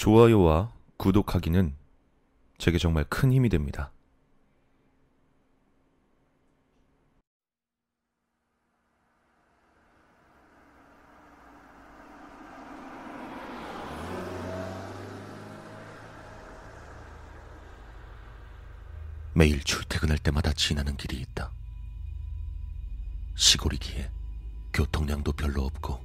좋아요와 0.00 0.72
구독하기는 0.96 1.74
제게 2.56 2.78
정말 2.78 3.04
큰 3.04 3.34
힘이 3.34 3.50
됩니다. 3.50 3.92
매일 19.34 19.62
출퇴근할 19.62 20.16
때마다 20.16 20.54
지나는 20.54 20.96
길이 20.96 21.20
있다. 21.20 21.52
시골이기에 23.36 24.10
교통량도 24.72 25.32
별로 25.32 25.66
없고 25.66 26.02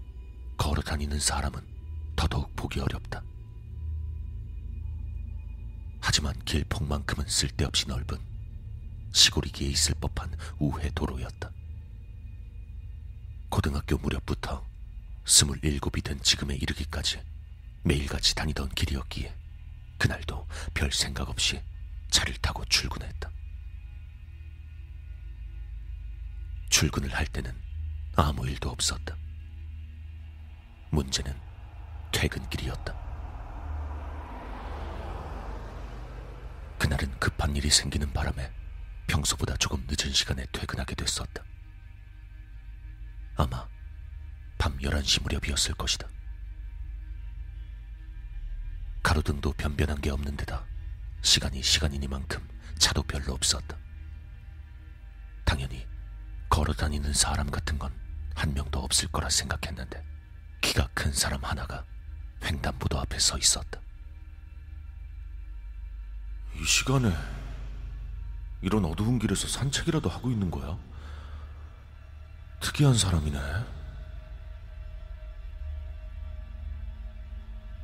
걸어 0.58 0.82
다니는 0.82 1.18
사람은 1.18 1.62
더더욱 2.18 2.54
보기 2.58 2.82
어렵다. 2.82 3.24
하지만 6.26 6.34
길폭만큼은 6.44 7.28
쓸데없이 7.28 7.88
넓은 7.88 8.18
시골이기에 9.14 9.70
있을 9.70 9.94
법한 10.02 10.36
우회 10.58 10.90
도로였다. 10.90 11.52
고등학교 13.50 13.96
무렵부터 14.00 14.66
스물일곱이 15.24 16.02
된 16.02 16.20
지금에 16.22 16.56
이르기까지 16.56 17.22
매일같이 17.84 18.34
다니던 18.34 18.70
길이었기에 18.70 19.36
그날도 20.00 20.48
별 20.74 20.92
생각 20.92 21.30
없이 21.30 21.62
차를 22.10 22.34
타고 22.38 22.66
출근했다. 22.66 23.30
출근을 26.70 27.14
할 27.14 27.28
때는 27.28 27.56
아무 28.16 28.48
일도 28.48 28.72
없었다. 28.72 29.16
문제는 30.90 31.40
퇴근길이었다. 32.12 33.05
그날은 36.98 37.20
급한 37.20 37.56
일이 37.56 37.70
생기는 37.70 38.12
바람에 38.14 38.52
평소보다 39.08 39.58
조금 39.58 39.86
늦은 39.88 40.14
시간에 40.14 40.46
퇴근하게 40.52 40.96
됐었다. 40.96 41.44
아마 43.36 43.68
밤 44.58 44.78
11시 44.78 45.22
무렵이었을 45.24 45.76
것이다. 45.76 46.08
가로등도 49.04 49.54
변변한 49.54 50.00
게 50.00 50.10
없는 50.10 50.38
데다 50.38 50.66
시간이 51.22 51.62
시간이니만큼 51.62 52.48
차도 52.80 53.04
별로 53.04 53.34
없었다. 53.34 53.78
당연히 55.44 55.86
걸어 56.50 56.74
다니는 56.74 57.14
사람 57.14 57.50
같은 57.52 57.78
건 57.78 58.06
한 58.36 58.54
명도 58.54 58.80
없을 58.80 59.08
거라 59.08 59.30
생각했는데 59.30 60.04
키가 60.62 60.90
큰 60.94 61.12
사람 61.14 61.44
하나가 61.44 61.86
횡단보도 62.44 63.00
앞에 63.00 63.18
서 63.18 63.38
있었다. 63.38 63.80
이 66.66 66.68
시간에 66.68 67.16
이런 68.64 68.86
어두운 68.86 69.20
길에서 69.20 69.48
산책이라도 69.48 70.10
하고 70.10 70.32
있는 70.32 70.50
거야? 70.50 70.76
특이한 72.60 72.96
사람이네. 72.96 73.40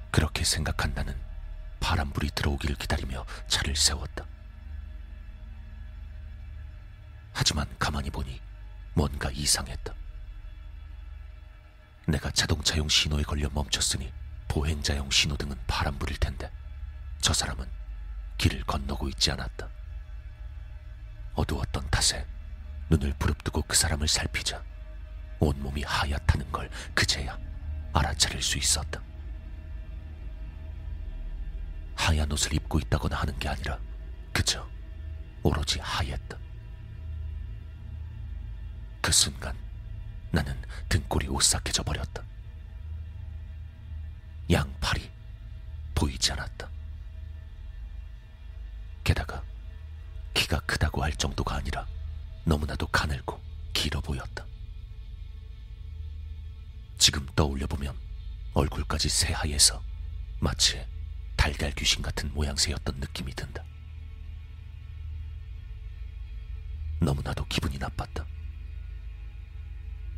그렇게 0.10 0.44
생각한 0.44 0.96
나는 0.96 1.16
바람불이 1.80 2.32
들어오기를 2.32 2.76
기다리며 2.78 3.24
차를 3.48 3.76
세웠다. 3.76 4.26
하지만 7.34 7.68
가만히 7.78 8.10
보니 8.10 8.42
뭔가 8.96 9.30
이상했다. 9.30 9.94
내가 12.08 12.32
자동차용 12.32 12.90
신호에 12.90 13.22
걸려 13.22 13.48
멈췄으니 13.54 14.12
보행자용 14.48 15.12
신호등은 15.12 15.56
파란불일 15.68 16.18
텐데 16.18 16.52
저 17.22 17.32
사람은 17.32 17.81
길을 18.42 18.64
건너고 18.64 19.08
있지 19.10 19.30
않았다. 19.30 19.70
어두웠던 21.36 21.88
탓에 21.92 22.26
눈을 22.90 23.14
부릅뜨고 23.20 23.62
그 23.68 23.76
사람을 23.76 24.08
살피자 24.08 24.64
온몸이 25.40 25.84
하얗다는 25.84 26.52
걸 26.52 26.68
그제야 26.96 27.38
알아차릴 27.94 28.42
수 28.42 28.58
있었다. 28.58 29.00
하얀 31.96 32.32
옷을 32.32 32.56
입고 32.56 32.80
있다거나 32.80 33.16
하는 33.16 33.38
게 33.38 33.48
아니라 33.48 33.78
그저 34.34 34.68
오로지 35.44 35.80
하였다. 35.80 36.36
그 39.02 39.12
순간 39.12 39.56
나는 40.32 40.60
등골이 40.90 41.28
오싹해져 41.28 41.84
버렸다. 41.84 42.24
양팔이 44.50 45.12
보이지 45.94 46.32
않았다. 46.32 46.81
키가 50.52 50.60
크다고 50.62 51.02
할 51.02 51.14
정도가 51.14 51.56
아니라 51.56 51.88
너무나도 52.44 52.88
가늘고 52.88 53.42
길어 53.72 54.02
보였다. 54.02 54.46
지금 56.98 57.26
떠올려 57.36 57.66
보면 57.68 57.98
얼굴까지 58.54 59.08
새하얘서 59.08 59.82
마치 60.42 60.86
달걀 61.38 61.72
귀신 61.72 62.02
같은 62.02 62.34
모양새였던 62.34 63.00
느낌이 63.00 63.34
든다. 63.34 63.64
너무나도 67.00 67.46
기분이 67.46 67.78
나빴다. 67.78 68.26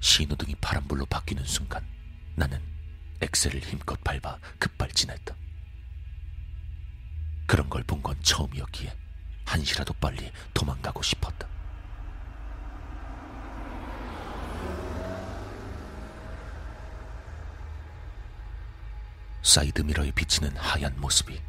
신호등이 0.02 0.56
파란불로 0.56 1.06
바뀌는 1.06 1.46
순간 1.46 1.88
나는 2.36 2.60
엑셀을 3.22 3.62
힘껏 3.62 4.04
밟아 4.04 4.40
급발진했다. 4.58 5.36
그런 7.46 7.70
걸 7.70 7.84
본 7.84 8.02
건 8.02 8.20
처음이었기에 8.24 9.03
한시라도 9.46 9.94
빨리 9.94 10.32
도망가고 10.54 11.02
싶었다. 11.02 11.48
사이드미러에 19.42 20.12
비치는 20.12 20.56
하얀 20.58 21.00
모습이 21.00 21.42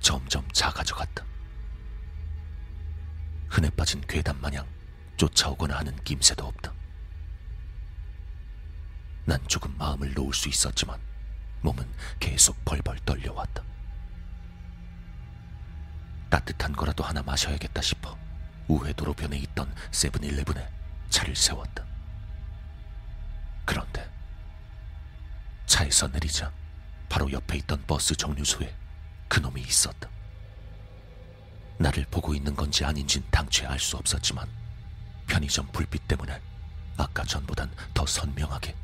점점 0.00 0.46
작아져 0.52 0.94
갔다. 0.94 1.24
흔해 3.48 3.70
빠진 3.70 4.00
괴담 4.08 4.40
마냥 4.40 4.66
쫓아오거나 5.16 5.78
하는 5.78 5.94
낌새도 6.04 6.44
없다. 6.44 6.72
난 9.24 9.46
조금 9.46 9.76
마음을 9.76 10.14
놓을 10.14 10.32
수 10.32 10.48
있었지만 10.48 10.98
몸은 11.60 11.86
계속 12.18 12.56
벌벌 12.64 12.98
떨려왔다. 13.04 13.62
따뜻한 16.30 16.72
거라도 16.72 17.04
하나 17.04 17.22
마셔야겠다 17.22 17.80
싶어 17.80 18.16
우회 18.66 18.92
도로변에 18.92 19.36
있던 19.38 19.72
세븐일레븐에 19.90 20.68
차를 21.10 21.34
세웠다. 21.34 21.84
그런데 23.64 24.08
차에서 25.66 26.08
내리자 26.08 26.52
바로 27.08 27.30
옆에 27.32 27.56
있던 27.58 27.82
버스 27.86 28.14
정류소에 28.14 28.74
그놈이 29.28 29.60
있었다. 29.62 30.08
나를 31.78 32.04
보고 32.10 32.34
있는 32.34 32.54
건지 32.54 32.84
아닌진 32.84 33.24
당최 33.30 33.66
알 33.66 33.78
수 33.78 33.96
없었지만 33.96 34.48
편의점 35.26 35.68
불빛 35.68 36.08
때문에 36.08 36.40
아까 36.96 37.22
전보단 37.24 37.70
더 37.94 38.04
선명하게 38.04 38.74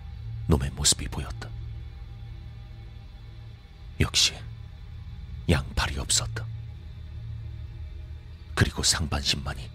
놈의 0.47 0.71
모습이 0.71 1.09
보였다. 1.09 1.49
역시 4.01 4.35
양팔이 5.49 5.99
없었다. 5.99 6.47
그리고 8.65 8.83
상반신만이 8.83 9.71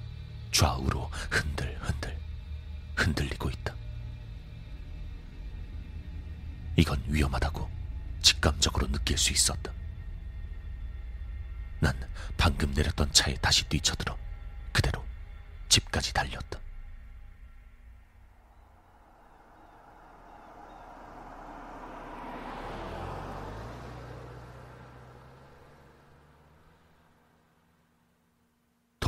좌우로 0.52 1.12
흔들흔들 1.30 2.20
흔들리고 2.96 3.52
있다. 3.52 3.76
이건 6.76 7.00
위험하다고 7.06 7.70
직감적으로 8.24 8.88
느낄 8.88 9.16
수 9.16 9.32
있었다. 9.32 9.72
난 11.80 11.96
방금 12.36 12.72
내렸던 12.74 13.14
차에 13.14 13.36
다시 13.36 13.64
뛰쳐들어 13.70 14.18
그대로 14.74 15.06
집까지 15.70 16.12
달렸다. 16.12 16.59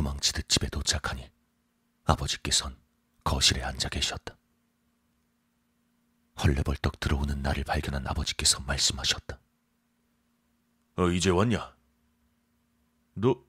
도망치듯 0.02 0.50
집에 0.50 0.68
도착하니 0.68 1.30
아버지께선 2.06 2.76
거실에 3.24 3.62
앉아 3.62 3.90
계셨다. 3.90 4.36
헐레벌떡 6.42 7.00
들어오는 7.00 7.40
나를 7.44 7.64
발견한 7.64 8.08
아버지께서 8.08 8.62
말씀하셨다. 8.62 9.40
어, 10.98 11.08
이제 11.10 11.30
왔냐? 11.30 11.78
너 13.14 13.46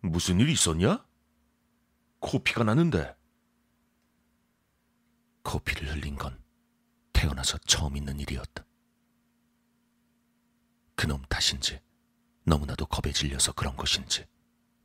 무슨 0.00 0.38
일 0.38 0.50
있었냐? 0.50 1.06
코피가 2.20 2.64
나는데. 2.64 3.16
코피를 5.44 5.94
흘린 5.94 6.16
건 6.16 6.38
태어나서 7.14 7.56
처음 7.58 7.96
있는 7.96 8.20
일이었다. 8.20 8.66
그놈 10.94 11.22
탓인지 11.22 11.80
너무나도 12.44 12.84
겁에 12.86 13.12
질려서 13.12 13.52
그런 13.52 13.76
것인지 13.76 14.26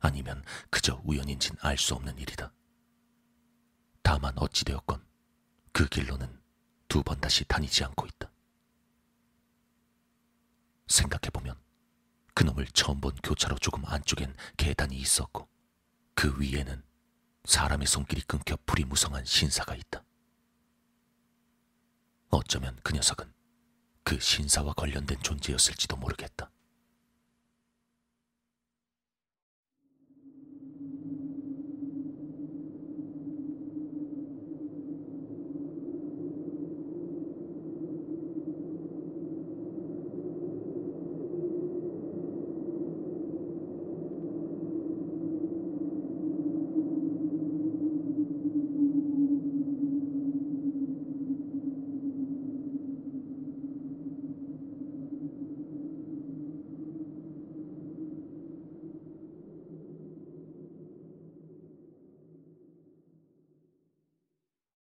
아니면 0.02 0.44
그저 0.68 1.00
우연인진 1.04 1.56
알 1.60 1.78
수 1.78 1.94
없는 1.94 2.18
일이다. 2.18 2.52
다만 4.02 4.36
어찌되었건 4.36 5.04
그 5.72 5.88
길로는 5.88 6.40
두 6.88 7.02
번 7.02 7.20
다시 7.20 7.44
다니지 7.44 7.84
않고 7.84 8.06
있다. 8.06 8.30
생각해보면 10.88 11.56
그놈을 12.34 12.66
처음 12.74 13.00
본 13.00 13.14
교차로 13.22 13.56
조금 13.58 13.84
안쪽엔 13.86 14.34
계단이 14.56 14.96
있었고 14.96 15.48
그 16.14 16.38
위에는 16.38 16.82
사람의 17.44 17.86
손길이 17.86 18.20
끊겨 18.22 18.56
불이 18.66 18.84
무성한 18.84 19.24
신사가 19.24 19.74
있다. 19.76 20.04
어쩌면 22.30 22.78
그 22.82 22.92
녀석은 22.92 23.32
그 24.04 24.18
신사와 24.18 24.74
관련된 24.74 25.22
존재였을지도 25.22 25.96
모르겠다. 25.96 26.50